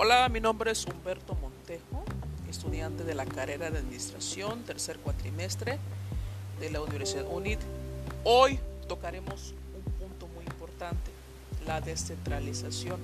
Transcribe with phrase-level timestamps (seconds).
[0.00, 2.04] Hola, mi nombre es Humberto Montejo,
[2.48, 5.76] estudiante de la carrera de Administración, tercer cuatrimestre
[6.60, 7.58] de la Universidad UNID.
[8.22, 11.10] Hoy tocaremos un punto muy importante,
[11.66, 13.00] la descentralización.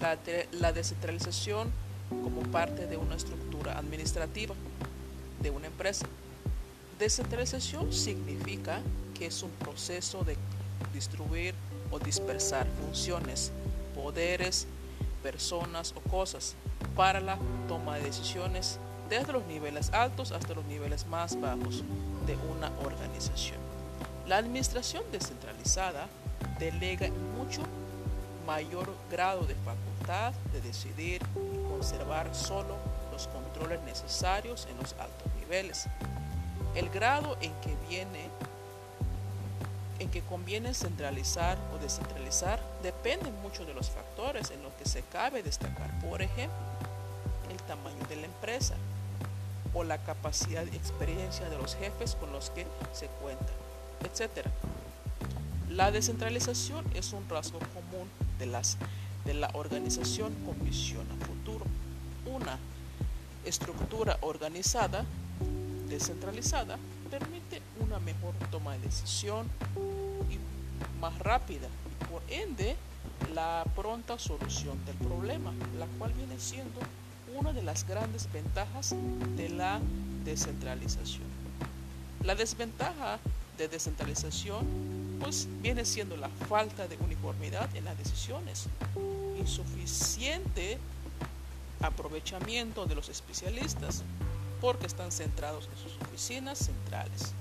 [0.00, 0.16] La,
[0.52, 1.70] la descentralización
[2.08, 4.54] como parte de una estructura administrativa
[5.42, 6.06] de una empresa.
[6.98, 8.80] Descentralización significa
[9.12, 10.38] que es un proceso de
[10.94, 11.54] distribuir
[11.90, 13.52] o dispersar funciones,
[13.94, 14.66] poderes,
[15.22, 16.54] personas o cosas
[16.96, 21.84] para la toma de decisiones desde los niveles altos hasta los niveles más bajos
[22.26, 23.58] de una organización.
[24.26, 26.08] La administración descentralizada
[26.58, 27.62] delega mucho
[28.46, 32.76] mayor grado de facultad de decidir y conservar solo
[33.12, 35.86] los controles necesarios en los altos niveles.
[36.74, 38.21] El grado en que viene
[40.02, 45.02] en que conviene centralizar o descentralizar depende mucho de los factores en los que se
[45.02, 45.98] cabe destacar.
[46.00, 46.58] Por ejemplo,
[47.50, 48.74] el tamaño de la empresa
[49.74, 53.52] o la capacidad y experiencia de los jefes con los que se cuenta,
[54.04, 54.46] etc.
[55.70, 58.08] La descentralización es un rasgo común
[58.38, 58.76] de, las,
[59.24, 61.64] de la organización con visión a futuro.
[62.26, 62.58] Una
[63.44, 65.04] estructura organizada,
[65.88, 66.76] descentralizada,
[67.10, 67.62] permite
[68.04, 69.48] mejor toma de decisión,
[71.00, 72.76] más rápida y por ende
[73.34, 76.80] la pronta solución del problema, la cual viene siendo
[77.34, 78.94] una de las grandes ventajas
[79.36, 79.80] de la
[80.24, 81.26] descentralización.
[82.22, 83.18] La desventaja
[83.58, 84.64] de descentralización
[85.20, 88.66] pues viene siendo la falta de uniformidad en las decisiones,
[89.38, 90.78] insuficiente
[91.80, 94.04] aprovechamiento de los especialistas
[94.60, 97.34] porque están centrados en sus oficinas centrales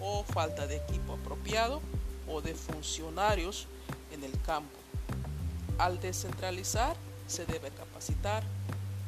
[0.00, 1.80] o falta de equipo apropiado
[2.28, 3.66] o de funcionarios
[4.12, 4.78] en el campo.
[5.78, 8.42] Al descentralizar se debe capacitar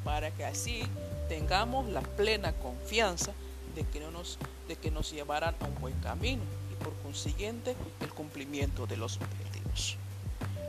[0.04, 0.82] para que así
[1.28, 3.32] tengamos la plena confianza
[3.74, 4.38] de que, no nos,
[4.68, 9.16] de que nos llevarán a un buen camino y por consiguiente el cumplimiento de los
[9.16, 9.96] objetivos.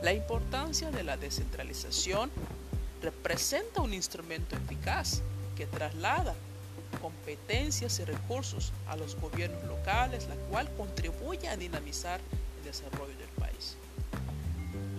[0.02, 2.30] La importancia de la descentralización
[3.02, 5.22] representa un instrumento eficaz
[5.56, 6.34] que traslada
[7.04, 12.18] competencias y recursos a los gobiernos locales, la cual contribuye a dinamizar
[12.56, 13.76] el desarrollo del país.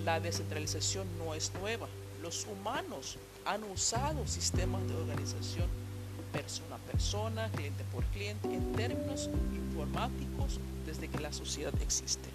[0.04, 1.88] La descentralización no es nueva.
[2.22, 5.68] Los humanos han usado sistemas de organización
[6.32, 12.30] persona a persona, cliente por cliente, en términos informáticos desde que la sociedad existe.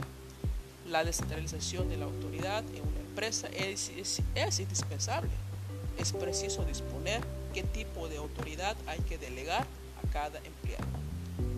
[0.88, 5.30] La descentralización de la autoridad en una empresa es, es, es indispensable.
[5.96, 9.66] Es preciso disponer qué tipo de autoridad hay que delegar
[10.02, 10.86] a cada empleado.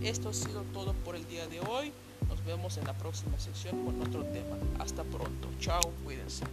[0.01, 1.91] Esto ha sido todo por el día de hoy.
[2.27, 4.57] Nos vemos en la próxima sesión con otro tema.
[4.79, 5.49] Hasta pronto.
[5.59, 6.45] Chao, cuídense.